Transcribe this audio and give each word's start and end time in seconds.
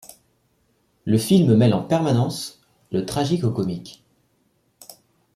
Le 1.05 1.19
film 1.19 1.53
mêle 1.55 1.75
en 1.75 1.83
permanence 1.83 2.63
le 2.91 3.05
tragique 3.05 3.43
au 3.43 3.51
comique. 3.51 4.03